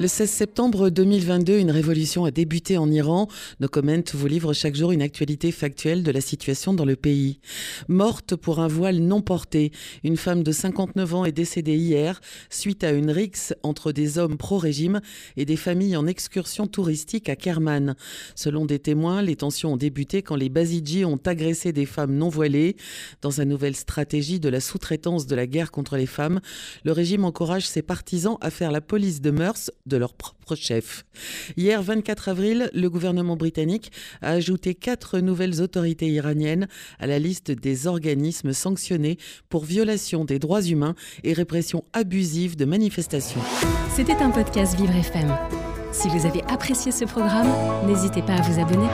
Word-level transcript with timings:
Le 0.00 0.06
16 0.06 0.30
septembre 0.30 0.90
2022, 0.90 1.58
une 1.58 1.72
révolution 1.72 2.24
a 2.24 2.30
débuté 2.30 2.78
en 2.78 2.88
Iran. 2.88 3.26
Nos 3.58 3.66
comments 3.66 4.12
vous 4.14 4.28
livrent 4.28 4.52
chaque 4.52 4.76
jour 4.76 4.92
une 4.92 5.02
actualité 5.02 5.50
factuelle 5.50 6.04
de 6.04 6.12
la 6.12 6.20
situation 6.20 6.72
dans 6.72 6.84
le 6.84 6.94
pays. 6.94 7.40
Morte 7.88 8.36
pour 8.36 8.60
un 8.60 8.68
voile 8.68 9.00
non 9.00 9.22
porté, 9.22 9.72
une 10.04 10.16
femme 10.16 10.44
de 10.44 10.52
59 10.52 11.14
ans 11.14 11.24
est 11.24 11.32
décédée 11.32 11.74
hier 11.74 12.20
suite 12.48 12.84
à 12.84 12.92
une 12.92 13.10
rixe 13.10 13.54
entre 13.64 13.90
des 13.90 14.18
hommes 14.18 14.36
pro-régime 14.36 15.00
et 15.36 15.44
des 15.44 15.56
familles 15.56 15.96
en 15.96 16.06
excursion 16.06 16.68
touristique 16.68 17.28
à 17.28 17.34
Kerman. 17.34 17.96
Selon 18.36 18.66
des 18.66 18.78
témoins, 18.78 19.20
les 19.20 19.34
tensions 19.34 19.72
ont 19.72 19.76
débuté 19.76 20.22
quand 20.22 20.36
les 20.36 20.48
Basijis 20.48 21.06
ont 21.06 21.18
agressé 21.26 21.72
des 21.72 21.86
femmes 21.86 22.14
non 22.14 22.28
voilées. 22.28 22.76
Dans 23.20 23.32
sa 23.32 23.44
nouvelle 23.44 23.74
stratégie 23.74 24.38
de 24.38 24.48
la 24.48 24.60
sous-traitance 24.60 25.26
de 25.26 25.34
la 25.34 25.48
guerre 25.48 25.72
contre 25.72 25.96
les 25.96 26.06
femmes, 26.06 26.40
le 26.84 26.92
régime 26.92 27.24
encourage 27.24 27.66
ses 27.66 27.82
partisans 27.82 28.38
à 28.40 28.50
faire 28.50 28.70
la 28.70 28.80
police 28.80 29.20
de 29.20 29.32
mœurs 29.32 29.72
de 29.88 29.96
leur 29.96 30.14
propre 30.14 30.54
chef. 30.54 31.04
Hier 31.56 31.82
24 31.82 32.28
avril, 32.28 32.70
le 32.72 32.90
gouvernement 32.90 33.36
britannique 33.36 33.90
a 34.22 34.30
ajouté 34.30 34.74
quatre 34.74 35.18
nouvelles 35.18 35.60
autorités 35.60 36.08
iraniennes 36.08 36.68
à 36.98 37.06
la 37.06 37.18
liste 37.18 37.50
des 37.50 37.86
organismes 37.86 38.52
sanctionnés 38.52 39.18
pour 39.48 39.64
violation 39.64 40.24
des 40.24 40.38
droits 40.38 40.62
humains 40.62 40.94
et 41.24 41.32
répression 41.32 41.84
abusive 41.92 42.56
de 42.56 42.64
manifestations. 42.64 43.40
C'était 43.94 44.14
un 44.14 44.30
podcast 44.30 44.76
Vivre 44.76 44.94
FM. 44.94 45.36
Si 45.92 46.08
vous 46.08 46.26
avez 46.26 46.42
apprécié 46.44 46.92
ce 46.92 47.04
programme, 47.04 47.48
n'hésitez 47.86 48.22
pas 48.22 48.34
à 48.34 48.42
vous 48.42 48.60
abonner. 48.60 48.88